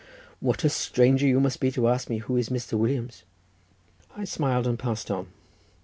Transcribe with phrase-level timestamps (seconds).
[0.39, 2.73] what a stranger you must be to ask me who is Mr.
[2.75, 3.21] Williams."
[4.17, 5.27] I smiled and passed on.